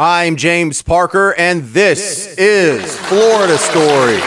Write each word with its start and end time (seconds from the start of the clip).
I'm 0.00 0.36
James 0.36 0.80
Parker, 0.80 1.34
and 1.36 1.64
this, 1.64 2.36
is 2.38 2.96
Florida 3.08 3.58
Story. 3.58 4.18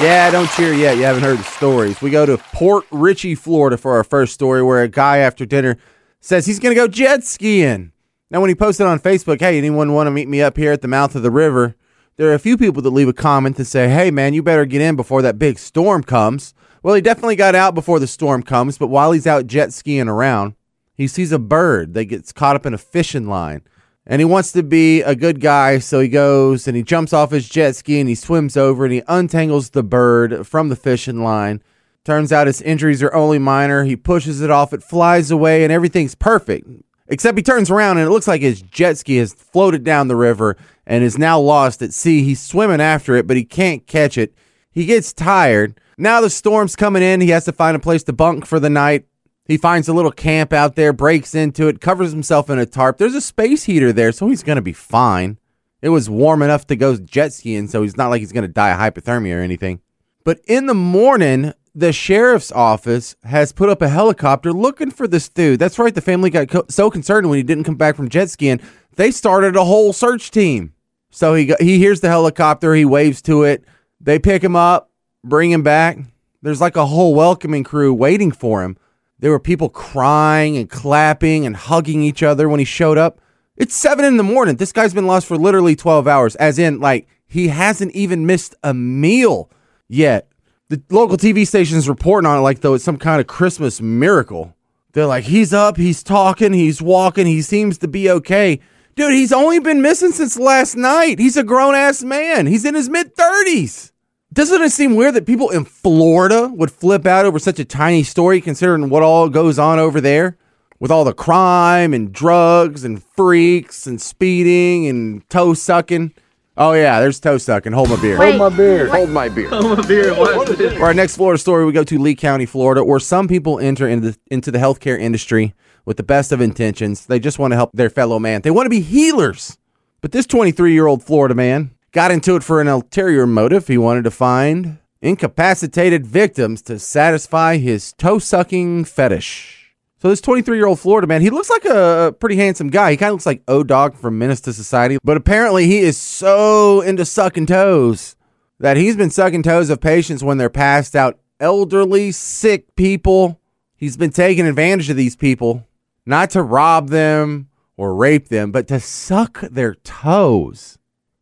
Yeah, 0.00 0.30
don't 0.30 0.48
cheer 0.52 0.72
yet. 0.72 0.96
You 0.96 1.02
haven't 1.02 1.24
heard 1.24 1.40
the 1.40 1.42
stories. 1.42 2.00
We 2.00 2.10
go 2.10 2.24
to 2.24 2.38
Port 2.38 2.86
Richey, 2.92 3.34
Florida 3.34 3.76
for 3.76 3.96
our 3.96 4.04
first 4.04 4.32
story 4.32 4.62
where 4.62 4.80
a 4.84 4.88
guy 4.88 5.18
after 5.18 5.44
dinner 5.44 5.76
says 6.20 6.46
he's 6.46 6.60
going 6.60 6.72
to 6.72 6.80
go 6.80 6.86
jet 6.86 7.24
skiing. 7.24 7.90
Now, 8.30 8.40
when 8.40 8.48
he 8.48 8.54
posted 8.54 8.86
on 8.86 9.00
Facebook, 9.00 9.40
hey, 9.40 9.58
anyone 9.58 9.92
want 9.92 10.06
to 10.06 10.12
meet 10.12 10.28
me 10.28 10.40
up 10.40 10.56
here 10.56 10.70
at 10.70 10.80
the 10.80 10.86
mouth 10.86 11.16
of 11.16 11.24
the 11.24 11.32
river? 11.32 11.74
There 12.16 12.30
are 12.30 12.34
a 12.34 12.38
few 12.38 12.56
people 12.56 12.80
that 12.82 12.90
leave 12.90 13.08
a 13.08 13.12
comment 13.12 13.56
to 13.56 13.64
say, 13.64 13.88
hey, 13.88 14.12
man, 14.12 14.34
you 14.34 14.42
better 14.44 14.64
get 14.64 14.82
in 14.82 14.94
before 14.94 15.22
that 15.22 15.36
big 15.36 15.58
storm 15.58 16.04
comes. 16.04 16.54
Well, 16.84 16.94
he 16.94 17.00
definitely 17.00 17.34
got 17.34 17.56
out 17.56 17.74
before 17.74 17.98
the 17.98 18.06
storm 18.06 18.44
comes, 18.44 18.78
but 18.78 18.86
while 18.86 19.10
he's 19.10 19.26
out 19.26 19.48
jet 19.48 19.72
skiing 19.72 20.08
around, 20.08 20.54
he 21.00 21.08
sees 21.08 21.32
a 21.32 21.38
bird 21.38 21.94
that 21.94 22.06
gets 22.06 22.32
caught 22.32 22.56
up 22.56 22.66
in 22.66 22.74
a 22.74 22.78
fishing 22.78 23.26
line. 23.26 23.62
And 24.06 24.20
he 24.20 24.24
wants 24.24 24.52
to 24.52 24.62
be 24.62 25.02
a 25.02 25.14
good 25.14 25.40
guy, 25.40 25.78
so 25.78 26.00
he 26.00 26.08
goes 26.08 26.66
and 26.66 26.76
he 26.76 26.82
jumps 26.82 27.12
off 27.12 27.30
his 27.30 27.48
jet 27.48 27.76
ski 27.76 28.00
and 28.00 28.08
he 28.08 28.14
swims 28.14 28.56
over 28.56 28.84
and 28.84 28.92
he 28.92 29.02
untangles 29.08 29.70
the 29.70 29.82
bird 29.82 30.46
from 30.46 30.68
the 30.68 30.76
fishing 30.76 31.22
line. 31.22 31.62
Turns 32.04 32.32
out 32.32 32.46
his 32.46 32.62
injuries 32.62 33.02
are 33.02 33.14
only 33.14 33.38
minor. 33.38 33.84
He 33.84 33.96
pushes 33.96 34.40
it 34.40 34.50
off, 34.50 34.72
it 34.72 34.82
flies 34.82 35.30
away, 35.30 35.62
and 35.62 35.72
everything's 35.72 36.14
perfect. 36.14 36.68
Except 37.08 37.38
he 37.38 37.42
turns 37.42 37.70
around 37.70 37.98
and 37.98 38.06
it 38.06 38.10
looks 38.10 38.28
like 38.28 38.40
his 38.40 38.62
jet 38.62 38.98
ski 38.98 39.16
has 39.16 39.32
floated 39.32 39.84
down 39.84 40.08
the 40.08 40.16
river 40.16 40.56
and 40.86 41.04
is 41.04 41.18
now 41.18 41.38
lost 41.38 41.82
at 41.82 41.92
sea. 41.92 42.22
He's 42.22 42.40
swimming 42.40 42.80
after 42.80 43.16
it, 43.16 43.26
but 43.26 43.36
he 43.36 43.44
can't 43.44 43.86
catch 43.86 44.18
it. 44.18 44.34
He 44.70 44.86
gets 44.86 45.12
tired. 45.12 45.80
Now 45.98 46.20
the 46.20 46.30
storm's 46.30 46.76
coming 46.76 47.02
in. 47.02 47.20
He 47.20 47.30
has 47.30 47.44
to 47.44 47.52
find 47.52 47.76
a 47.76 47.80
place 47.80 48.02
to 48.04 48.12
bunk 48.12 48.46
for 48.46 48.60
the 48.60 48.70
night. 48.70 49.06
He 49.50 49.56
finds 49.56 49.88
a 49.88 49.92
little 49.92 50.12
camp 50.12 50.52
out 50.52 50.76
there, 50.76 50.92
breaks 50.92 51.34
into 51.34 51.66
it, 51.66 51.80
covers 51.80 52.12
himself 52.12 52.48
in 52.50 52.60
a 52.60 52.66
tarp. 52.66 52.98
There's 52.98 53.16
a 53.16 53.20
space 53.20 53.64
heater 53.64 53.92
there, 53.92 54.12
so 54.12 54.28
he's 54.28 54.44
going 54.44 54.54
to 54.54 54.62
be 54.62 54.72
fine. 54.72 55.40
It 55.82 55.88
was 55.88 56.08
warm 56.08 56.42
enough 56.42 56.68
to 56.68 56.76
go 56.76 56.96
jet 56.96 57.32
skiing, 57.32 57.66
so 57.66 57.82
he's 57.82 57.96
not 57.96 58.10
like 58.10 58.20
he's 58.20 58.30
going 58.30 58.46
to 58.46 58.48
die 58.48 58.70
of 58.70 58.78
hypothermia 58.78 59.34
or 59.36 59.40
anything. 59.40 59.80
But 60.22 60.38
in 60.46 60.66
the 60.66 60.74
morning, 60.74 61.52
the 61.74 61.92
sheriff's 61.92 62.52
office 62.52 63.16
has 63.24 63.50
put 63.50 63.68
up 63.68 63.82
a 63.82 63.88
helicopter 63.88 64.52
looking 64.52 64.92
for 64.92 65.08
this 65.08 65.28
dude. 65.28 65.58
That's 65.58 65.80
right, 65.80 65.96
the 65.96 66.00
family 66.00 66.30
got 66.30 66.48
co- 66.48 66.66
so 66.68 66.88
concerned 66.88 67.28
when 67.28 67.38
he 67.38 67.42
didn't 67.42 67.64
come 67.64 67.74
back 67.74 67.96
from 67.96 68.08
jet 68.08 68.30
skiing, 68.30 68.60
they 68.94 69.10
started 69.10 69.56
a 69.56 69.64
whole 69.64 69.92
search 69.92 70.30
team. 70.30 70.74
So 71.10 71.34
he 71.34 71.52
he 71.58 71.78
hears 71.78 72.02
the 72.02 72.08
helicopter, 72.08 72.72
he 72.72 72.84
waves 72.84 73.20
to 73.22 73.42
it. 73.42 73.64
They 74.00 74.20
pick 74.20 74.44
him 74.44 74.54
up, 74.54 74.92
bring 75.24 75.50
him 75.50 75.64
back. 75.64 75.98
There's 76.40 76.60
like 76.60 76.76
a 76.76 76.86
whole 76.86 77.16
welcoming 77.16 77.64
crew 77.64 77.92
waiting 77.92 78.30
for 78.30 78.62
him. 78.62 78.76
There 79.20 79.30
were 79.30 79.38
people 79.38 79.68
crying 79.68 80.56
and 80.56 80.68
clapping 80.68 81.46
and 81.46 81.54
hugging 81.54 82.02
each 82.02 82.22
other 82.22 82.48
when 82.48 82.58
he 82.58 82.64
showed 82.64 82.98
up. 82.98 83.20
It's 83.56 83.74
seven 83.74 84.04
in 84.04 84.16
the 84.16 84.22
morning. 84.22 84.56
This 84.56 84.72
guy's 84.72 84.94
been 84.94 85.06
lost 85.06 85.26
for 85.26 85.36
literally 85.36 85.76
12 85.76 86.08
hours, 86.08 86.36
as 86.36 86.58
in, 86.58 86.80
like, 86.80 87.06
he 87.26 87.48
hasn't 87.48 87.92
even 87.92 88.26
missed 88.26 88.54
a 88.64 88.74
meal 88.74 89.50
yet. 89.88 90.28
The 90.68 90.82
local 90.90 91.16
TV 91.16 91.46
station's 91.46 91.88
reporting 91.88 92.28
on 92.28 92.38
it 92.38 92.42
like 92.42 92.60
though 92.60 92.74
it's 92.74 92.84
some 92.84 92.96
kind 92.96 93.20
of 93.20 93.26
Christmas 93.26 93.80
miracle. 93.80 94.56
They're 94.92 95.06
like, 95.06 95.24
he's 95.24 95.52
up, 95.52 95.76
he's 95.76 96.02
talking, 96.02 96.52
he's 96.52 96.82
walking, 96.82 97.26
he 97.26 97.42
seems 97.42 97.78
to 97.78 97.88
be 97.88 98.10
okay. 98.10 98.60
Dude, 98.96 99.12
he's 99.12 99.32
only 99.32 99.60
been 99.60 99.82
missing 99.82 100.12
since 100.12 100.38
last 100.38 100.76
night. 100.76 101.18
He's 101.18 101.36
a 101.36 101.44
grown 101.44 101.74
ass 101.74 102.02
man. 102.02 102.46
He's 102.46 102.64
in 102.64 102.74
his 102.74 102.88
mid 102.88 103.14
30s. 103.14 103.89
Doesn't 104.32 104.62
it 104.62 104.70
seem 104.70 104.94
weird 104.94 105.14
that 105.14 105.26
people 105.26 105.50
in 105.50 105.64
Florida 105.64 106.46
would 106.46 106.70
flip 106.70 107.04
out 107.04 107.26
over 107.26 107.40
such 107.40 107.58
a 107.58 107.64
tiny 107.64 108.04
story 108.04 108.40
considering 108.40 108.88
what 108.88 109.02
all 109.02 109.28
goes 109.28 109.58
on 109.58 109.80
over 109.80 110.00
there? 110.00 110.36
With 110.78 110.92
all 110.92 111.04
the 111.04 111.12
crime 111.12 111.92
and 111.92 112.12
drugs 112.12 112.84
and 112.84 113.02
freaks 113.02 113.88
and 113.88 114.00
speeding 114.00 114.86
and 114.86 115.28
toe 115.28 115.52
sucking. 115.52 116.14
Oh, 116.56 116.72
yeah, 116.72 117.00
there's 117.00 117.18
toe 117.18 117.38
sucking. 117.38 117.72
Hold 117.72 117.90
my 117.90 118.00
beer. 118.00 118.18
Wait, 118.18 118.36
Hold 118.36 118.52
my 118.52 118.56
beer. 118.56 118.88
Hold 118.88 119.10
my 119.10 119.28
beer. 119.28 119.48
Hold 119.48 119.78
my 119.78 119.86
beer. 119.86 120.14
What 120.14 120.48
is 120.48 120.58
this? 120.58 120.78
For 120.78 120.84
our 120.84 120.94
next 120.94 121.16
Florida 121.16 121.38
story, 121.38 121.64
we 121.64 121.72
go 121.72 121.84
to 121.84 121.98
Lee 121.98 122.14
County, 122.14 122.46
Florida, 122.46 122.84
where 122.84 123.00
some 123.00 123.26
people 123.26 123.58
enter 123.58 123.88
into 123.88 124.12
the, 124.12 124.18
into 124.30 124.50
the 124.52 124.58
healthcare 124.58 124.98
industry 124.98 125.54
with 125.84 125.96
the 125.96 126.02
best 126.02 126.30
of 126.30 126.40
intentions. 126.40 127.06
They 127.06 127.18
just 127.18 127.40
want 127.40 127.50
to 127.50 127.56
help 127.56 127.72
their 127.72 127.90
fellow 127.90 128.20
man. 128.20 128.42
They 128.42 128.50
want 128.52 128.66
to 128.66 128.70
be 128.70 128.80
healers. 128.80 129.58
But 130.00 130.12
this 130.12 130.26
23 130.26 130.72
year 130.72 130.86
old 130.86 131.02
Florida 131.02 131.34
man 131.34 131.72
got 131.92 132.10
into 132.10 132.36
it 132.36 132.44
for 132.44 132.60
an 132.60 132.68
ulterior 132.68 133.26
motive. 133.26 133.66
He 133.66 133.78
wanted 133.78 134.04
to 134.04 134.10
find 134.10 134.78
incapacitated 135.02 136.06
victims 136.06 136.62
to 136.62 136.78
satisfy 136.78 137.56
his 137.56 137.92
toe 137.94 138.18
sucking 138.18 138.84
fetish. 138.84 139.74
So 139.98 140.08
this 140.08 140.20
23 140.20 140.56
year 140.56 140.66
old 140.66 140.80
Florida 140.80 141.06
man, 141.06 141.20
he 141.20 141.30
looks 141.30 141.50
like 141.50 141.64
a 141.66 142.14
pretty 142.18 142.36
handsome 142.36 142.68
guy. 142.68 142.92
He 142.92 142.96
kind 142.96 143.10
of 143.10 143.14
looks 143.14 143.26
like 143.26 143.42
O 143.48 143.62
Dog 143.62 143.96
from 143.96 144.18
Menace 144.18 144.40
to 144.42 144.52
Society, 144.52 144.98
but 145.04 145.16
apparently 145.16 145.66
he 145.66 145.80
is 145.80 145.98
so 145.98 146.80
into 146.80 147.04
sucking 147.04 147.46
toes 147.46 148.16
that 148.58 148.76
he's 148.76 148.96
been 148.96 149.10
sucking 149.10 149.42
toes 149.42 149.70
of 149.70 149.80
patients 149.80 150.22
when 150.22 150.38
they're 150.38 150.50
passed 150.50 150.96
out, 150.96 151.18
elderly, 151.38 152.12
sick 152.12 152.74
people. 152.76 153.40
He's 153.76 153.96
been 153.96 154.10
taking 154.10 154.46
advantage 154.46 154.90
of 154.90 154.96
these 154.96 155.16
people, 155.16 155.66
not 156.06 156.30
to 156.30 156.42
rob 156.42 156.88
them 156.88 157.48
or 157.76 157.94
rape 157.94 158.28
them, 158.28 158.52
but 158.52 158.68
to 158.68 158.80
suck 158.80 159.40
their 159.40 159.74
toes. 159.74 160.78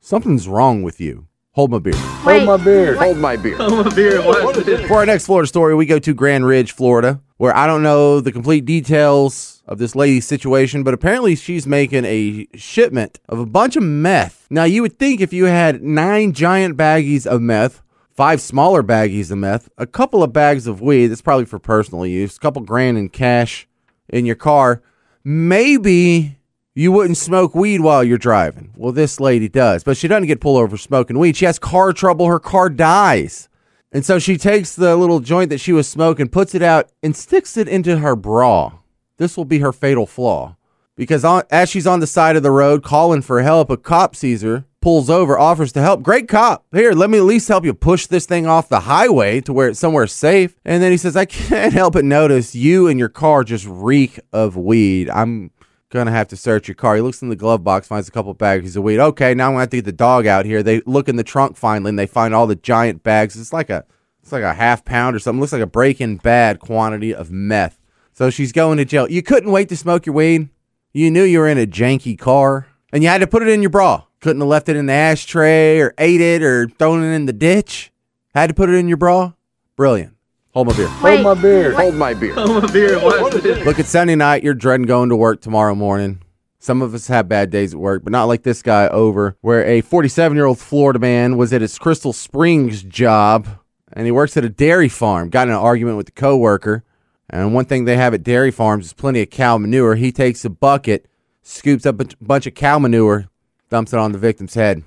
Something's 0.08 0.48
wrong 0.48 0.82
with 0.82 1.02
you. 1.02 1.26
Hold 1.52 1.70
my 1.70 1.80
beer. 1.80 1.92
Hold 1.94 2.44
my 2.44 2.56
beer. 2.56 2.96
Hold 2.96 3.18
my 3.18 3.36
beer. 3.36 3.58
Hold 3.58 3.84
my 3.84 3.94
beer. 3.94 4.22
What 4.22 4.56
is 4.56 4.64
this? 4.64 4.88
For 4.88 4.94
our 4.94 5.04
next 5.04 5.26
Florida 5.26 5.46
story, 5.46 5.74
we 5.74 5.84
go 5.84 5.98
to 5.98 6.14
Grand 6.14 6.46
Ridge, 6.46 6.72
Florida, 6.72 7.20
where 7.36 7.54
I 7.54 7.66
don't 7.66 7.82
know 7.82 8.22
the 8.22 8.32
complete 8.32 8.64
details 8.64 9.62
of 9.66 9.76
this 9.76 9.94
lady's 9.94 10.26
situation, 10.26 10.82
but 10.82 10.94
apparently 10.94 11.36
she's 11.36 11.66
making 11.66 12.06
a 12.06 12.46
shipment 12.54 13.20
of 13.28 13.38
a 13.38 13.44
bunch 13.44 13.76
of 13.76 13.82
meth. 13.82 14.46
Now, 14.48 14.64
you 14.64 14.80
would 14.80 14.98
think 14.98 15.20
if 15.20 15.34
you 15.34 15.44
had 15.44 15.82
nine 15.82 16.32
giant 16.32 16.78
baggies 16.78 17.26
of 17.26 17.42
meth, 17.42 17.82
five 18.10 18.40
smaller 18.40 18.82
baggies 18.82 19.30
of 19.30 19.36
meth, 19.36 19.68
a 19.76 19.86
couple 19.86 20.22
of 20.22 20.32
bags 20.32 20.66
of 20.66 20.80
weed, 20.80 21.08
that's 21.08 21.20
probably 21.20 21.44
for 21.44 21.58
personal 21.58 22.06
use, 22.06 22.38
a 22.38 22.40
couple 22.40 22.62
grand 22.62 22.96
in 22.96 23.10
cash 23.10 23.68
in 24.08 24.24
your 24.24 24.36
car, 24.36 24.80
maybe 25.22 26.37
you 26.78 26.92
wouldn't 26.92 27.16
smoke 27.16 27.56
weed 27.56 27.80
while 27.80 28.04
you're 28.04 28.18
driving. 28.18 28.72
Well, 28.76 28.92
this 28.92 29.18
lady 29.18 29.48
does, 29.48 29.82
but 29.82 29.96
she 29.96 30.06
doesn't 30.06 30.28
get 30.28 30.40
pulled 30.40 30.62
over 30.62 30.76
smoking 30.76 31.18
weed. 31.18 31.36
She 31.36 31.44
has 31.44 31.58
car 31.58 31.92
trouble. 31.92 32.28
Her 32.28 32.38
car 32.38 32.70
dies. 32.70 33.48
And 33.90 34.04
so 34.04 34.20
she 34.20 34.36
takes 34.36 34.76
the 34.76 34.94
little 34.94 35.18
joint 35.18 35.50
that 35.50 35.58
she 35.58 35.72
was 35.72 35.88
smoking, 35.88 36.28
puts 36.28 36.54
it 36.54 36.62
out, 36.62 36.88
and 37.02 37.16
sticks 37.16 37.56
it 37.56 37.66
into 37.66 37.98
her 37.98 38.14
bra. 38.14 38.74
This 39.16 39.36
will 39.36 39.44
be 39.44 39.58
her 39.58 39.72
fatal 39.72 40.06
flaw. 40.06 40.54
Because 40.94 41.24
on, 41.24 41.42
as 41.50 41.68
she's 41.68 41.86
on 41.86 41.98
the 41.98 42.06
side 42.06 42.36
of 42.36 42.44
the 42.44 42.52
road 42.52 42.84
calling 42.84 43.22
for 43.22 43.42
help, 43.42 43.70
a 43.70 43.76
cop 43.76 44.14
sees 44.14 44.42
her, 44.42 44.64
pulls 44.80 45.10
over, 45.10 45.36
offers 45.36 45.72
to 45.72 45.80
help. 45.80 46.04
Great 46.04 46.28
cop. 46.28 46.64
Here, 46.70 46.92
let 46.92 47.10
me 47.10 47.18
at 47.18 47.24
least 47.24 47.48
help 47.48 47.64
you 47.64 47.74
push 47.74 48.06
this 48.06 48.26
thing 48.26 48.46
off 48.46 48.68
the 48.68 48.80
highway 48.80 49.40
to 49.40 49.52
where 49.52 49.68
it's 49.68 49.80
somewhere 49.80 50.06
safe. 50.06 50.54
And 50.64 50.80
then 50.80 50.92
he 50.92 50.96
says, 50.96 51.16
I 51.16 51.24
can't 51.24 51.72
help 51.72 51.94
but 51.94 52.04
notice 52.04 52.54
you 52.54 52.86
and 52.86 53.00
your 53.00 53.08
car 53.08 53.42
just 53.42 53.66
reek 53.66 54.20
of 54.32 54.56
weed. 54.56 55.10
I'm 55.10 55.50
gonna 55.90 56.10
have 56.10 56.28
to 56.28 56.36
search 56.36 56.68
your 56.68 56.74
car. 56.74 56.96
He 56.96 57.02
looks 57.02 57.22
in 57.22 57.28
the 57.28 57.36
glove 57.36 57.64
box, 57.64 57.88
finds 57.88 58.08
a 58.08 58.12
couple 58.12 58.34
bags 58.34 58.76
of 58.76 58.82
weed. 58.82 59.00
Okay, 59.00 59.34
now 59.34 59.46
I'm 59.46 59.52
gonna 59.52 59.60
have 59.60 59.70
to 59.70 59.78
get 59.78 59.84
the 59.84 59.92
dog 59.92 60.26
out 60.26 60.44
here. 60.44 60.62
They 60.62 60.80
look 60.86 61.08
in 61.08 61.16
the 61.16 61.24
trunk 61.24 61.56
finally, 61.56 61.90
and 61.90 61.98
they 61.98 62.06
find 62.06 62.34
all 62.34 62.46
the 62.46 62.56
giant 62.56 63.02
bags. 63.02 63.38
It's 63.38 63.52
like 63.52 63.70
a, 63.70 63.84
it's 64.22 64.32
like 64.32 64.42
a 64.42 64.54
half 64.54 64.84
pound 64.84 65.16
or 65.16 65.18
something. 65.18 65.40
Looks 65.40 65.52
like 65.52 65.62
a 65.62 65.66
Breaking 65.66 66.16
Bad 66.16 66.60
quantity 66.60 67.14
of 67.14 67.30
meth. 67.30 67.78
So 68.12 68.30
she's 68.30 68.52
going 68.52 68.78
to 68.78 68.84
jail. 68.84 69.08
You 69.08 69.22
couldn't 69.22 69.52
wait 69.52 69.68
to 69.68 69.76
smoke 69.76 70.04
your 70.04 70.14
weed. 70.14 70.48
You 70.92 71.10
knew 71.10 71.22
you 71.22 71.38
were 71.38 71.48
in 71.48 71.58
a 71.58 71.66
janky 71.66 72.18
car, 72.18 72.66
and 72.92 73.02
you 73.02 73.08
had 73.08 73.20
to 73.20 73.26
put 73.26 73.42
it 73.42 73.48
in 73.48 73.62
your 73.62 73.70
bra. 73.70 74.04
Couldn't 74.20 74.40
have 74.40 74.48
left 74.48 74.68
it 74.68 74.76
in 74.76 74.86
the 74.86 74.92
ashtray 74.92 75.78
or 75.78 75.94
ate 75.96 76.20
it 76.20 76.42
or 76.42 76.68
thrown 76.68 77.04
it 77.04 77.14
in 77.14 77.26
the 77.26 77.32
ditch. 77.32 77.92
Had 78.34 78.48
to 78.48 78.54
put 78.54 78.68
it 78.68 78.74
in 78.74 78.88
your 78.88 78.96
bra. 78.96 79.32
Brilliant. 79.76 80.17
Hold 80.58 80.66
my 80.66 80.74
beer. 80.76 80.88
Hold 80.88 81.22
my 81.22 81.34
beer. 81.34 81.72
Hold 81.72 81.94
my 81.94 82.14
beer. 82.14 82.34
Hold 82.34 82.64
my 82.64 82.72
beer. 82.72 82.98
What 82.98 83.32
is 83.32 83.42
this? 83.44 83.64
Look, 83.64 83.78
it's 83.78 83.90
Sunday 83.90 84.16
night. 84.16 84.42
You're 84.42 84.54
dreading 84.54 84.86
going 84.86 85.08
to 85.10 85.14
work 85.14 85.40
tomorrow 85.40 85.76
morning. 85.76 86.20
Some 86.58 86.82
of 86.82 86.94
us 86.94 87.06
have 87.06 87.28
bad 87.28 87.50
days 87.50 87.74
at 87.74 87.78
work, 87.78 88.02
but 88.02 88.10
not 88.10 88.24
like 88.24 88.42
this 88.42 88.60
guy 88.60 88.88
over, 88.88 89.36
where 89.40 89.64
a 89.64 89.82
47 89.82 90.36
year 90.36 90.46
old 90.46 90.58
Florida 90.58 90.98
man 90.98 91.36
was 91.36 91.52
at 91.52 91.60
his 91.60 91.78
Crystal 91.78 92.12
Springs 92.12 92.82
job 92.82 93.46
and 93.92 94.04
he 94.04 94.10
works 94.10 94.36
at 94.36 94.44
a 94.44 94.48
dairy 94.48 94.88
farm. 94.88 95.30
Got 95.30 95.46
in 95.46 95.54
an 95.54 95.60
argument 95.60 95.96
with 95.96 96.06
the 96.06 96.12
coworker. 96.12 96.82
And 97.30 97.54
one 97.54 97.66
thing 97.66 97.84
they 97.84 97.96
have 97.96 98.12
at 98.12 98.24
dairy 98.24 98.50
farms 98.50 98.86
is 98.86 98.92
plenty 98.92 99.22
of 99.22 99.30
cow 99.30 99.58
manure. 99.58 99.94
He 99.94 100.10
takes 100.10 100.44
a 100.44 100.50
bucket, 100.50 101.06
scoops 101.42 101.86
up 101.86 102.00
a 102.00 102.06
bunch 102.20 102.48
of 102.48 102.54
cow 102.54 102.80
manure, 102.80 103.28
dumps 103.70 103.92
it 103.92 104.00
on 104.00 104.10
the 104.10 104.18
victim's 104.18 104.54
head. 104.54 104.82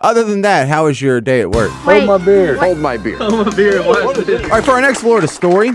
Other 0.00 0.24
than 0.24 0.40
that, 0.42 0.66
how 0.68 0.84
was 0.84 1.02
your 1.02 1.20
day 1.20 1.40
at 1.42 1.50
work? 1.50 1.70
Hold 1.70 2.06
my 2.06 2.16
beer. 2.18 2.56
Hold 2.56 2.78
my 2.78 2.96
beer. 2.96 3.18
Hold 3.18 3.46
my 3.46 3.54
beer. 3.54 3.82
What 3.82 4.16
is 4.16 4.24
this? 4.26 4.42
All 4.44 4.48
right, 4.48 4.64
for 4.64 4.70
our 4.72 4.80
next 4.80 5.00
Florida 5.00 5.28
story, 5.28 5.72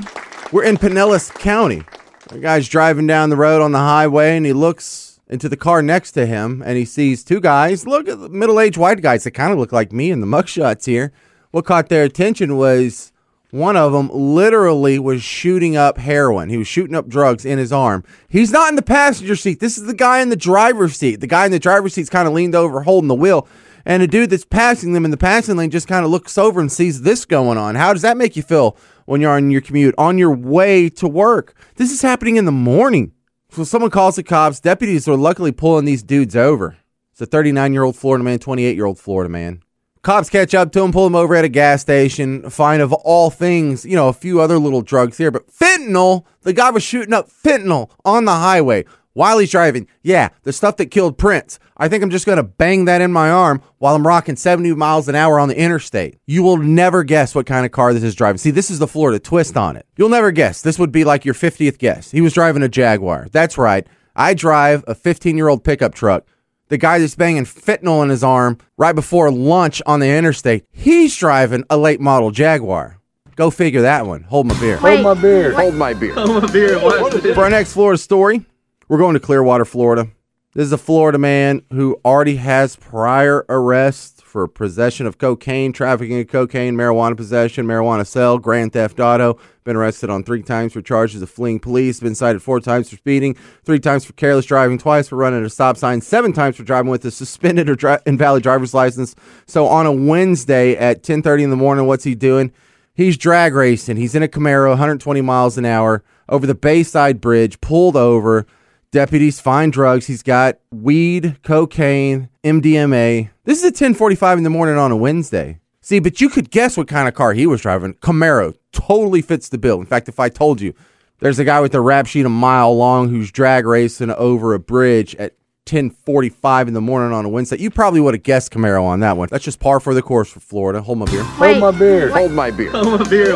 we're 0.51 0.63
in 0.63 0.77
Pinellas 0.77 1.31
County. 1.36 1.83
A 2.31 2.39
guy's 2.39 2.68
driving 2.68 3.06
down 3.06 3.30
the 3.30 3.36
road 3.36 3.62
on 3.62 3.72
the 3.72 3.77
highway 3.77 4.36
and 4.36 4.44
he 4.45 4.54
looks 4.54 5.19
into 5.27 5.48
the 5.48 5.56
car 5.57 5.83
next 5.83 6.13
to 6.13 6.25
him 6.25 6.63
and 6.66 6.75
he 6.75 6.86
sees 6.86 7.24
two 7.24 7.39
guys. 7.39 7.86
Look 7.86 8.07
at 8.07 8.19
the 8.19 8.30
middle 8.30 8.60
aged 8.60 8.77
white 8.77 9.00
guys 9.01 9.24
that 9.25 9.31
kind 9.31 9.54
of 9.54 9.60
look 9.60 9.72
like 9.72 9.92
me 9.92 10.10
in 10.10 10.22
the 10.22 10.27
mugshots 10.27 10.86
here. 10.86 11.12
What 11.51 11.66
caught 11.66 11.89
their 11.89 12.04
attention 12.04 12.57
was 12.57 13.12
One 13.51 13.77
of 13.77 13.94
them 13.94 14.10
literally 14.12 15.00
was 15.00 15.24
shooting 15.24 15.77
up 15.77 15.98
heroin. 16.00 16.50
He 16.50 16.57
was 16.57 16.68
shooting 16.68 16.94
up 16.95 17.07
drugs 17.07 17.45
in 17.45 17.57
his 17.57 17.72
arm. 17.72 18.04
He's 18.27 18.51
not 18.51 18.68
in 18.69 18.75
the 18.75 18.81
passenger 18.81 19.36
seat. 19.38 19.60
This 19.62 19.77
is 19.77 19.86
the 19.86 19.94
guy 19.94 20.19
in 20.19 20.27
the 20.30 20.36
driver's 20.36 20.98
seat. 20.98 21.18
The 21.22 21.27
guy 21.27 21.45
in 21.45 21.51
the 21.51 21.60
driver's 21.60 21.94
seat's 21.94 22.10
kind 22.10 22.27
of 22.27 22.33
leaned 22.33 22.54
over 22.56 22.81
holding 22.81 23.07
the 23.07 23.16
wheel. 23.16 23.48
And 23.86 24.02
a 24.02 24.08
dude 24.08 24.32
that's 24.32 24.46
passing 24.46 24.94
them 24.94 25.06
in 25.06 25.12
the 25.12 25.18
passing 25.18 25.58
lane 25.58 25.70
just 25.70 25.88
kind 25.88 26.04
of 26.04 26.12
looks 26.12 26.38
over 26.38 26.60
and 26.60 26.72
sees 26.72 27.04
this 27.04 27.24
going 27.26 27.58
on. 27.58 27.76
How 27.76 27.94
does 27.94 28.02
that 28.02 28.18
make 28.18 28.36
you 28.36 28.42
feel 28.42 28.76
when 29.06 29.22
you're 29.22 29.32
on 29.32 29.52
your 29.52 29.62
commute, 29.62 29.94
on 29.98 30.18
your 30.18 30.36
way 30.36 30.90
to 30.90 31.08
work? 31.08 31.56
This 31.76 31.92
is 31.92 32.02
happening 32.02 32.38
in 32.38 32.46
the 32.46 32.52
morning. 32.52 33.14
So 33.50 33.64
someone 33.64 33.92
calls 33.92 34.16
the 34.16 34.24
cops. 34.24 34.60
Deputies 34.60 35.08
are 35.08 35.16
luckily 35.16 35.52
pulling 35.52 35.86
these 35.86 36.02
dudes 36.02 36.36
over. 36.36 36.78
It's 37.12 37.22
a 37.22 37.26
39 37.28 37.74
year 37.74 37.84
old 37.84 37.96
Florida 37.96 38.24
man, 38.24 38.40
28 38.40 38.76
year 38.76 38.86
old 38.86 39.00
Florida 39.00 39.30
man. 39.30 39.62
Cops 40.02 40.30
catch 40.30 40.54
up 40.54 40.72
to 40.72 40.84
him, 40.84 40.92
pull 40.92 41.08
him 41.08 41.16
over 41.16 41.34
at 41.34 41.46
a 41.46 41.50
gas 41.50 41.82
station, 41.82 42.48
find 42.50 42.82
of 42.82 42.94
all 42.94 43.32
things, 43.32 43.86
you 43.86 43.96
know, 43.96 44.08
a 44.08 44.14
few 44.14 44.40
other 44.40 44.60
little 44.60 44.84
drugs 44.84 45.18
here, 45.18 45.32
but 45.32 45.48
fentanyl, 45.48 46.26
the 46.42 46.54
guy 46.54 46.70
was 46.70 46.84
shooting 46.84 47.14
up 47.14 47.28
fentanyl 47.28 47.90
on 48.04 48.26
the 48.26 48.36
highway 48.36 48.86
while 49.15 49.39
he's 49.39 49.50
driving. 49.50 49.88
Yeah, 50.03 50.29
the 50.44 50.53
stuff 50.53 50.77
that 50.77 50.91
killed 50.91 51.17
Prince. 51.17 51.57
I 51.75 51.89
think 51.89 52.03
I'm 52.03 52.12
just 52.12 52.27
going 52.27 52.38
to 52.38 52.44
bang 52.44 52.85
that 52.85 53.01
in 53.01 53.12
my 53.12 53.31
arm 53.31 53.63
while 53.79 53.95
I'm 53.95 54.06
rocking 54.06 54.35
70 54.35 54.75
miles 54.75 55.09
an 55.09 55.15
hour 55.15 55.39
on 55.39 55.50
the 55.50 55.57
interstate. 55.57 56.19
You 56.27 56.44
will 56.44 56.57
never 56.57 57.03
guess 57.03 57.33
what 57.33 57.47
kind 57.47 57.65
of 57.65 57.71
car 57.71 57.94
this 57.94 58.03
is 58.03 58.13
driving. 58.13 58.38
See, 58.38 58.51
this 58.51 58.69
is 58.69 58.77
the 58.77 58.88
Florida 58.88 59.17
twist 59.19 59.57
on 59.57 59.75
it. 59.75 59.88
You'll 59.97 60.09
never 60.09 60.31
guess. 60.31 60.62
This 60.62 60.77
would 60.77 60.91
be 60.91 61.03
like 61.03 61.25
your 61.25 61.33
50th 61.33 61.79
guess. 61.79 62.12
He 62.12 62.21
was 62.21 62.33
driving 62.33 62.62
a 62.62 62.69
Jaguar. 62.69 63.27
That's 63.31 63.57
right. 63.57 63.88
I 64.15 64.35
drive 64.35 64.83
a 64.88 64.94
15 64.94 65.35
year 65.35 65.47
old 65.47 65.63
pickup 65.63 65.95
truck 65.95 66.25
the 66.67 66.77
guy 66.77 67.00
that's 67.00 67.15
banging 67.15 67.45
fentanyl 67.45 68.03
in 68.03 68.09
his 68.09 68.23
arm 68.23 68.57
right 68.77 68.95
before 68.95 69.31
lunch 69.31 69.81
on 69.85 70.00
the 70.00 70.09
interstate, 70.09 70.65
he's 70.71 71.15
driving 71.15 71.63
a 71.69 71.77
late 71.77 72.01
model 72.01 72.31
Jaguar. 72.31 73.00
Go 73.35 73.51
figure 73.51 73.81
that 73.81 74.06
one. 74.06 74.23
Hold 74.23 74.47
my 74.47 74.59
beer. 74.59 74.77
Hold 74.77 75.01
my 75.01 75.13
beer. 75.13 75.53
Hold 75.53 75.75
my 75.75 75.94
beer. 75.94 76.17
I'm 76.17 76.44
a 76.44 76.47
beer. 76.47 76.81
Watch 76.81 77.13
this. 77.13 77.35
For 77.35 77.44
our 77.44 77.50
next 77.50 77.73
Florida 77.73 77.97
story, 77.97 78.45
we're 78.88 78.98
going 78.98 79.14
to 79.16 79.20
Clearwater, 79.20 79.66
Florida. 79.66 80.10
This 80.54 80.68
is 80.68 80.72
a 80.72 80.78
Florida 80.78 81.18
man 81.18 81.64
who 81.74 82.00
already 82.06 82.38
has 82.38 82.76
prior 82.76 83.46
arrests 83.50 84.22
for 84.22 84.48
possession 84.48 85.06
of 85.06 85.18
cocaine, 85.18 85.74
trafficking 85.74 86.20
of 86.20 86.28
cocaine, 86.28 86.76
marijuana 86.76 87.18
possession, 87.18 87.66
marijuana 87.66 88.06
sale, 88.06 88.38
grand 88.38 88.74
theft 88.74 89.00
auto. 89.00 89.38
Been 89.64 89.76
arrested 89.76 90.10
on 90.10 90.24
three 90.24 90.44
times 90.44 90.72
for 90.74 90.82
charges 90.82 91.22
of 91.22 91.30
fleeing 91.30 91.60
police. 91.60 92.00
Been 92.00 92.16
cited 92.16 92.42
four 92.42 92.60
times 92.60 92.90
for 92.90 92.96
speeding, 92.96 93.36
three 93.64 93.80
times 93.80 94.06
for 94.06 94.14
careless 94.14 94.46
driving, 94.46 94.78
twice 94.78 95.10
for 95.10 95.16
running 95.16 95.44
a 95.44 95.50
stop 95.50 95.78
sign, 95.78 96.00
seven 96.00 96.32
times 96.32 96.56
for 96.56 96.64
driving 96.64 96.92
with 96.92 97.04
a 97.06 97.12
suspended 97.12 97.70
or 97.70 97.76
dri- 97.76 97.98
invalid 98.06 98.44
driver's 98.44 98.74
license. 98.74 99.16
So 99.48 99.68
on 99.68 99.86
a 99.86 99.92
Wednesday 99.92 100.76
at 100.78 101.02
10:30 101.04 101.44
in 101.44 101.50
the 101.50 101.56
morning, 101.56 101.88
what's 101.88 102.04
he 102.04 102.14
doing? 102.14 102.52
He's 102.94 103.18
drag 103.18 103.56
racing. 103.56 103.98
He's 103.98 104.16
in 104.16 104.24
a 104.24 104.28
Camaro, 104.28 104.70
120 104.70 105.20
miles 105.22 105.58
an 105.58 105.66
hour, 105.66 106.04
over 106.30 106.48
the 106.48 106.56
Bayside 106.56 107.20
Bridge, 107.20 107.60
pulled 107.60 107.98
over. 107.98 108.46
Deputies 108.95 109.42
find 109.42 109.74
drugs. 109.74 110.07
He's 110.07 110.24
got 110.24 110.57
weed, 110.71 111.36
cocaine, 111.44 112.30
MDMA. 112.45 113.30
This 113.44 113.62
is 113.62 113.65
at 113.65 113.75
10:45 113.75 114.38
in 114.38 114.45
the 114.45 114.50
morning 114.50 114.77
on 114.77 114.89
a 114.89 114.95
Wednesday. 114.95 115.59
See, 115.81 116.00
but 116.00 116.21
you 116.21 116.30
could 116.30 116.50
guess 116.50 116.77
what 116.77 116.88
kind 116.88 117.09
of 117.09 117.13
car 117.13 117.33
he 117.33 117.45
was 117.45 117.59
driving. 117.59 117.95
Camaro 117.95 118.53
totally 118.71 119.21
fits 119.21 119.50
the 119.50 119.57
bill. 119.57 119.81
In 119.81 119.86
fact, 119.86 120.07
if 120.07 120.18
I 120.18 120.30
told 120.30 120.62
you 120.62 120.74
there's 121.19 121.39
a 121.39 121.44
guy 121.44 121.59
with 121.59 121.75
a 121.75 121.81
rap 121.81 122.06
sheet 122.07 122.25
a 122.25 122.30
mile 122.30 122.74
long 122.74 123.09
who's 123.09 123.33
drag 123.33 123.65
racing 123.65 124.12
over 124.12 124.53
a 124.53 124.59
bridge 124.59 125.13
at 125.15 125.33
10:45 125.65 126.69
in 126.69 126.74
the 126.74 126.80
morning 126.80 127.12
on 127.12 127.25
a 127.25 127.30
Wednesday, 127.30 127.59
you 127.59 127.69
probably 127.69 128.00
would 128.00 128.13
have 128.13 128.24
guessed 128.24 128.53
Camaro 128.53 128.83
on 128.83 129.01
that 129.01 129.18
one. 129.18 129.27
That's 129.30 129.44
just 129.44 129.59
par 129.59 129.81
for 129.81 129.94
the 129.94 130.01
course 130.01 130.30
for 130.30 130.39
Florida. 130.39 130.81
Hold 130.81 131.00
my 131.00 131.06
beer. 131.06 131.24
Hold 131.24 131.57
my 131.57 131.71
beer. 131.71 132.12
Hold 132.12 132.31
my 132.31 132.50
beer. 132.50 132.71
I'm 132.74 133.01
a 133.01 133.09
beer. 133.09 133.36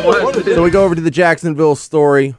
So 0.54 0.62
we 0.62 0.70
go 0.70 0.86
over 0.86 0.94
to 0.94 1.02
the 1.02 1.10
Jacksonville 1.10 1.76
story. 1.76 2.34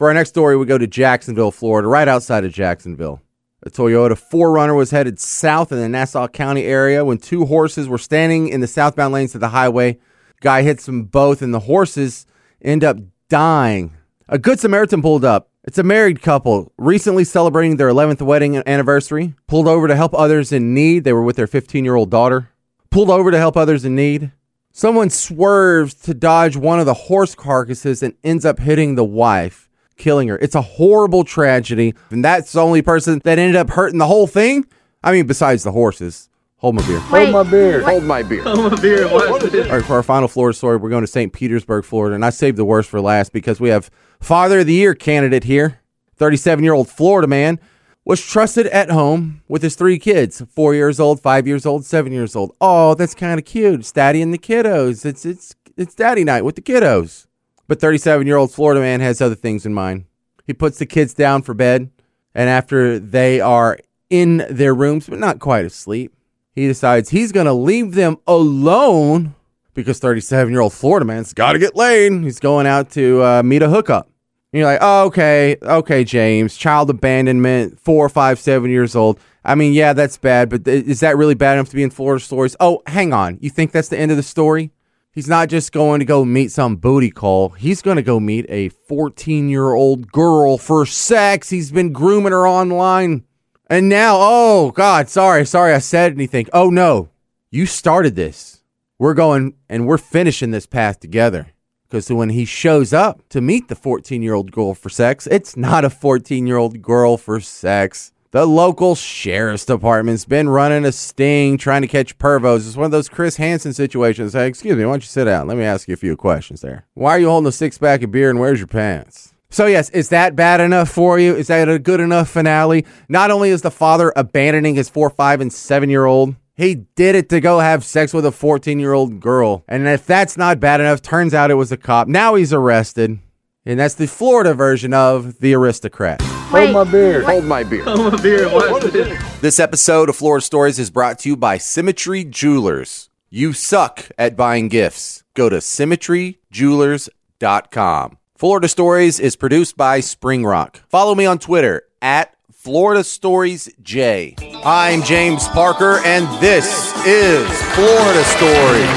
For 0.00 0.08
our 0.08 0.14
next 0.14 0.30
story, 0.30 0.56
we 0.56 0.64
go 0.64 0.78
to 0.78 0.86
Jacksonville, 0.86 1.50
Florida, 1.50 1.86
right 1.86 2.08
outside 2.08 2.46
of 2.46 2.54
Jacksonville. 2.54 3.20
A 3.64 3.68
Toyota 3.68 4.12
4Runner 4.12 4.74
was 4.74 4.92
headed 4.92 5.20
south 5.20 5.72
in 5.72 5.78
the 5.78 5.90
Nassau 5.90 6.26
County 6.26 6.64
area 6.64 7.04
when 7.04 7.18
two 7.18 7.44
horses 7.44 7.86
were 7.86 7.98
standing 7.98 8.48
in 8.48 8.62
the 8.62 8.66
southbound 8.66 9.12
lanes 9.12 9.34
of 9.34 9.42
the 9.42 9.50
highway. 9.50 9.98
Guy 10.40 10.62
hits 10.62 10.86
them 10.86 11.02
both, 11.02 11.42
and 11.42 11.52
the 11.52 11.60
horses 11.60 12.24
end 12.62 12.82
up 12.82 12.96
dying. 13.28 13.92
A 14.26 14.38
Good 14.38 14.58
Samaritan 14.58 15.02
pulled 15.02 15.22
up. 15.22 15.50
It's 15.64 15.76
a 15.76 15.82
married 15.82 16.22
couple 16.22 16.72
recently 16.78 17.24
celebrating 17.24 17.76
their 17.76 17.90
11th 17.90 18.22
wedding 18.22 18.56
anniversary. 18.66 19.34
Pulled 19.48 19.68
over 19.68 19.86
to 19.86 19.96
help 19.96 20.14
others 20.14 20.50
in 20.50 20.72
need. 20.72 21.04
They 21.04 21.12
were 21.12 21.22
with 21.22 21.36
their 21.36 21.46
15 21.46 21.84
year 21.84 21.96
old 21.96 22.10
daughter. 22.10 22.48
Pulled 22.88 23.10
over 23.10 23.30
to 23.30 23.36
help 23.36 23.54
others 23.54 23.84
in 23.84 23.96
need. 23.96 24.32
Someone 24.72 25.10
swerves 25.10 25.92
to 25.92 26.14
dodge 26.14 26.56
one 26.56 26.80
of 26.80 26.86
the 26.86 26.94
horse 26.94 27.34
carcasses 27.34 28.02
and 28.02 28.14
ends 28.24 28.46
up 28.46 28.60
hitting 28.60 28.94
the 28.94 29.04
wife, 29.04 29.69
killing 30.00 30.28
her. 30.28 30.38
It's 30.38 30.56
a 30.56 30.62
horrible 30.62 31.22
tragedy. 31.22 31.94
And 32.10 32.24
that's 32.24 32.52
the 32.52 32.60
only 32.60 32.82
person 32.82 33.20
that 33.24 33.38
ended 33.38 33.54
up 33.54 33.70
hurting 33.70 33.98
the 33.98 34.06
whole 34.06 34.26
thing. 34.26 34.66
I 35.04 35.12
mean, 35.12 35.26
besides 35.26 35.62
the 35.62 35.72
horses. 35.72 36.28
Hold 36.56 36.74
my 36.74 36.86
beer. 36.86 36.98
Hold 36.98 37.30
my 37.30 37.42
beer. 37.42 37.82
Hold 37.82 38.04
my 38.04 38.22
beer. 38.22 38.42
Hold 38.42 38.72
my 38.72 38.80
beer. 38.80 39.08
Watch 39.10 39.42
this. 39.44 39.66
All 39.66 39.76
right, 39.76 39.84
for 39.84 39.94
our 39.94 40.02
final 40.02 40.28
Florida 40.28 40.54
story, 40.54 40.76
we're 40.76 40.90
going 40.90 41.04
to 41.04 41.06
St. 41.06 41.32
Petersburg, 41.32 41.84
Florida. 41.84 42.14
And 42.14 42.22
I 42.24 42.28
saved 42.28 42.58
the 42.58 42.66
worst 42.66 42.90
for 42.90 43.00
last 43.00 43.32
because 43.32 43.60
we 43.60 43.70
have 43.70 43.90
Father 44.20 44.58
of 44.58 44.66
the 44.66 44.74
Year 44.74 44.94
candidate 44.94 45.44
here. 45.44 45.80
37 46.16 46.62
year 46.62 46.74
old 46.74 46.90
Florida 46.90 47.26
man 47.26 47.58
was 48.04 48.20
trusted 48.20 48.66
at 48.66 48.90
home 48.90 49.42
with 49.48 49.62
his 49.62 49.74
three 49.74 49.98
kids 49.98 50.42
four 50.50 50.74
years 50.74 51.00
old, 51.00 51.20
five 51.22 51.46
years 51.46 51.64
old, 51.64 51.86
seven 51.86 52.12
years 52.12 52.36
old. 52.36 52.54
Oh, 52.60 52.94
that's 52.94 53.14
kind 53.14 53.38
of 53.40 53.46
cute. 53.46 53.80
It's 53.80 53.92
daddy 53.92 54.20
and 54.20 54.34
the 54.34 54.38
kiddos. 54.38 55.06
It's, 55.06 55.24
it's, 55.24 55.56
it's 55.78 55.94
daddy 55.94 56.24
night 56.24 56.44
with 56.44 56.56
the 56.56 56.62
kiddos. 56.62 57.26
But 57.70 57.80
37 57.80 58.26
year 58.26 58.36
old 58.36 58.50
Florida 58.50 58.80
man 58.80 58.98
has 58.98 59.20
other 59.20 59.36
things 59.36 59.64
in 59.64 59.72
mind. 59.72 60.06
He 60.44 60.52
puts 60.52 60.80
the 60.80 60.86
kids 60.86 61.14
down 61.14 61.42
for 61.42 61.54
bed, 61.54 61.88
and 62.34 62.50
after 62.50 62.98
they 62.98 63.40
are 63.40 63.78
in 64.10 64.44
their 64.50 64.74
rooms, 64.74 65.08
but 65.08 65.20
not 65.20 65.38
quite 65.38 65.64
asleep, 65.64 66.12
he 66.52 66.66
decides 66.66 67.10
he's 67.10 67.30
going 67.30 67.46
to 67.46 67.52
leave 67.52 67.94
them 67.94 68.16
alone 68.26 69.36
because 69.72 70.00
37 70.00 70.52
year 70.52 70.60
old 70.60 70.72
Florida 70.72 71.06
man's 71.06 71.32
got 71.32 71.52
to 71.52 71.60
get 71.60 71.76
laid. 71.76 72.24
He's 72.24 72.40
going 72.40 72.66
out 72.66 72.90
to 72.90 73.22
uh, 73.22 73.42
meet 73.44 73.62
a 73.62 73.68
hookup. 73.68 74.10
And 74.52 74.58
you're 74.58 74.68
like, 74.68 74.80
oh, 74.82 75.04
okay, 75.04 75.56
okay, 75.62 76.02
James, 76.02 76.56
child 76.56 76.90
abandonment, 76.90 77.78
four, 77.78 78.08
five, 78.08 78.40
seven 78.40 78.72
years 78.72 78.96
old. 78.96 79.20
I 79.44 79.54
mean, 79.54 79.74
yeah, 79.74 79.92
that's 79.92 80.18
bad, 80.18 80.48
but 80.48 80.66
is 80.66 80.98
that 81.00 81.16
really 81.16 81.36
bad 81.36 81.52
enough 81.52 81.68
to 81.68 81.76
be 81.76 81.84
in 81.84 81.90
Florida 81.90 82.20
stories? 82.20 82.56
Oh, 82.58 82.82
hang 82.88 83.12
on. 83.12 83.38
You 83.40 83.48
think 83.48 83.70
that's 83.70 83.90
the 83.90 83.96
end 83.96 84.10
of 84.10 84.16
the 84.16 84.24
story? 84.24 84.72
He's 85.12 85.28
not 85.28 85.48
just 85.48 85.72
going 85.72 85.98
to 85.98 86.04
go 86.04 86.24
meet 86.24 86.52
some 86.52 86.76
booty 86.76 87.10
call. 87.10 87.48
He's 87.48 87.82
going 87.82 87.96
to 87.96 88.02
go 88.02 88.20
meet 88.20 88.46
a 88.48 88.68
14 88.68 89.48
year 89.48 89.72
old 89.72 90.12
girl 90.12 90.56
for 90.56 90.86
sex. 90.86 91.50
He's 91.50 91.72
been 91.72 91.92
grooming 91.92 92.30
her 92.30 92.46
online. 92.46 93.24
And 93.68 93.88
now, 93.88 94.16
oh, 94.20 94.70
God, 94.70 95.08
sorry, 95.08 95.44
sorry 95.46 95.72
I 95.72 95.78
said 95.78 96.12
anything. 96.12 96.46
Oh, 96.52 96.70
no, 96.70 97.08
you 97.50 97.66
started 97.66 98.14
this. 98.14 98.62
We're 98.98 99.14
going 99.14 99.54
and 99.68 99.86
we're 99.86 99.98
finishing 99.98 100.52
this 100.52 100.66
path 100.66 101.00
together. 101.00 101.48
Because 101.88 102.08
when 102.12 102.28
he 102.28 102.44
shows 102.44 102.92
up 102.92 103.28
to 103.30 103.40
meet 103.40 103.66
the 103.66 103.74
14 103.74 104.22
year 104.22 104.34
old 104.34 104.52
girl 104.52 104.74
for 104.74 104.90
sex, 104.90 105.26
it's 105.26 105.56
not 105.56 105.84
a 105.84 105.90
14 105.90 106.46
year 106.46 106.56
old 106.56 106.82
girl 106.82 107.16
for 107.16 107.40
sex. 107.40 108.12
The 108.32 108.46
local 108.46 108.94
sheriff's 108.94 109.64
department's 109.64 110.24
been 110.24 110.48
running 110.48 110.84
a 110.84 110.92
sting 110.92 111.58
trying 111.58 111.82
to 111.82 111.88
catch 111.88 112.16
pervos. 112.16 112.64
It's 112.64 112.76
one 112.76 112.84
of 112.84 112.92
those 112.92 113.08
Chris 113.08 113.38
Hansen 113.38 113.72
situations. 113.72 114.34
Hey, 114.34 114.46
excuse 114.46 114.76
me, 114.76 114.84
why 114.84 114.92
don't 114.92 115.02
you 115.02 115.08
sit 115.08 115.24
down? 115.24 115.48
Let 115.48 115.56
me 115.56 115.64
ask 115.64 115.88
you 115.88 115.94
a 115.94 115.96
few 115.96 116.16
questions 116.16 116.60
there. 116.60 116.86
Why 116.94 117.10
are 117.10 117.18
you 117.18 117.28
holding 117.28 117.48
a 117.48 117.52
six 117.52 117.76
pack 117.76 118.04
of 118.04 118.12
beer 118.12 118.30
and 118.30 118.38
where's 118.38 118.60
your 118.60 118.68
pants? 118.68 119.34
So, 119.48 119.66
yes, 119.66 119.90
is 119.90 120.10
that 120.10 120.36
bad 120.36 120.60
enough 120.60 120.88
for 120.90 121.18
you? 121.18 121.34
Is 121.34 121.48
that 121.48 121.68
a 121.68 121.80
good 121.80 121.98
enough 121.98 122.30
finale? 122.30 122.86
Not 123.08 123.32
only 123.32 123.50
is 123.50 123.62
the 123.62 123.70
father 123.72 124.12
abandoning 124.14 124.76
his 124.76 124.88
four, 124.88 125.10
five, 125.10 125.40
and 125.40 125.52
seven 125.52 125.90
year 125.90 126.04
old, 126.04 126.36
he 126.54 126.76
did 126.94 127.16
it 127.16 127.28
to 127.30 127.40
go 127.40 127.58
have 127.58 127.84
sex 127.84 128.14
with 128.14 128.24
a 128.24 128.30
14 128.30 128.78
year 128.78 128.92
old 128.92 129.18
girl. 129.18 129.64
And 129.66 129.88
if 129.88 130.06
that's 130.06 130.36
not 130.36 130.60
bad 130.60 130.80
enough, 130.80 131.02
turns 131.02 131.34
out 131.34 131.50
it 131.50 131.54
was 131.54 131.72
a 131.72 131.76
cop. 131.76 132.06
Now 132.06 132.36
he's 132.36 132.52
arrested. 132.52 133.18
And 133.66 133.80
that's 133.80 133.94
the 133.94 134.06
Florida 134.06 134.54
version 134.54 134.94
of 134.94 135.40
the 135.40 135.52
aristocrat. 135.52 136.22
Hold 136.50 136.72
my 136.72 136.82
beer. 136.82 137.22
Hold 137.22 137.44
my 137.44 137.62
beer. 137.62 137.84
I'm 137.86 138.12
a 138.12 138.20
beer. 138.20 138.52
Watch 138.52 138.82
this. 138.82 139.40
This 139.40 139.60
episode 139.60 140.08
of 140.08 140.16
Florida 140.16 140.44
Stories 140.44 140.80
is 140.80 140.90
brought 140.90 141.20
to 141.20 141.28
you 141.28 141.36
by 141.36 141.58
Symmetry 141.58 142.24
Jewelers. 142.24 143.08
You 143.30 143.52
suck 143.52 144.08
at 144.18 144.36
buying 144.36 144.66
gifts. 144.66 145.22
Go 145.34 145.48
to 145.48 145.58
symmetryjewelers.com. 145.58 148.18
Florida 148.34 148.66
Stories 148.66 149.20
is 149.20 149.36
produced 149.36 149.76
by 149.76 150.00
Spring 150.00 150.44
Rock. 150.44 150.80
Follow 150.88 151.14
me 151.14 151.24
on 151.24 151.38
Twitter 151.38 151.82
at 152.02 152.34
Florida 152.52 153.04
Stories 153.04 153.72
J. 153.80 154.34
I'm 154.64 155.04
James 155.04 155.46
Parker, 155.48 156.00
and 156.04 156.26
this 156.42 156.92
is 157.06 157.46
Florida 157.74 158.24
Stories. 158.24 158.88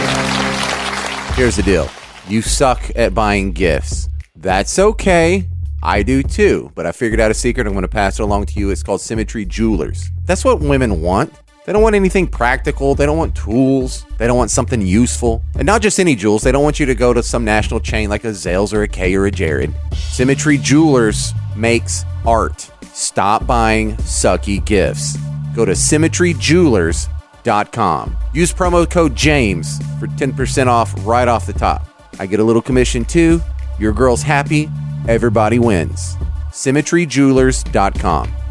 Here's 1.38 1.58
the 1.58 1.64
deal 1.64 1.88
you 2.28 2.42
suck 2.42 2.82
at 2.96 3.14
buying 3.14 3.52
gifts. 3.52 4.10
That's 4.36 4.80
okay. 4.80 5.48
I 5.86 6.02
do 6.02 6.24
too, 6.24 6.72
but 6.76 6.86
I 6.86 6.94
figured 6.94 7.20
out 7.20 7.30
a 7.30 7.34
secret. 7.34 7.68
I'm 7.68 7.74
going 7.74 7.82
to 7.82 7.90
pass 7.90 8.18
it 8.18 8.24
along 8.24 8.46
to 8.48 8.58
you. 8.58 8.70
It's 8.70 8.82
called 8.82 9.02
Symmetry 9.02 9.44
Jewelers. 9.44 10.10
That's 10.26 10.46
what 10.46 10.62
women 10.62 11.02
want. 11.02 11.34
They 11.66 11.74
don't 11.74 11.82
want 11.82 11.96
anything 11.96 12.26
practical. 12.26 12.96
They 12.96 13.06
don't 13.06 13.18
want 13.18 13.36
tools. 13.36 14.06
They 14.18 14.26
don't 14.26 14.38
want 14.38 14.50
something 14.50 14.82
useful. 14.82 15.44
And 15.56 15.66
not 15.66 15.82
just 15.82 16.00
any 16.00 16.16
jewels. 16.16 16.42
They 16.42 16.54
don't 16.54 16.64
want 16.64 16.80
you 16.80 16.86
to 16.86 16.96
go 16.96 17.14
to 17.14 17.22
some 17.22 17.44
national 17.44 17.82
chain 17.82 18.10
like 18.10 18.24
a 18.24 18.30
Zales 18.30 18.74
or 18.74 18.84
a 18.84 18.88
Kay 18.88 19.14
or 19.16 19.26
a 19.26 19.32
Jared. 19.32 19.74
Symmetry 19.94 20.58
Jewelers 20.58 21.34
makes 21.56 22.06
art. 22.26 22.72
Stop 22.94 23.46
buying 23.46 23.98
sucky 23.98 24.64
gifts. 24.64 25.18
Go 25.54 25.66
to 25.66 25.74
symmetryjewelers.com. 25.74 28.18
Use 28.34 28.54
promo 28.54 28.90
code 28.90 29.16
JAMES 29.16 29.80
for 30.00 30.08
10% 30.08 30.68
off 30.68 30.94
right 31.06 31.28
off 31.28 31.46
the 31.46 31.52
top. 31.52 31.86
I 32.20 32.26
get 32.26 32.40
a 32.40 32.44
little 32.44 32.62
commission 32.62 33.04
too. 33.04 33.42
Your 33.80 33.92
girl's 33.92 34.22
happy. 34.22 34.70
Everybody 35.08 35.60
wins. 35.60 36.16
symmetryjewelers.com. 36.52 38.43